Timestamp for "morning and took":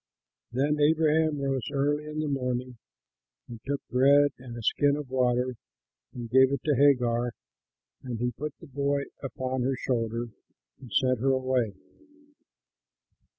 2.27-3.87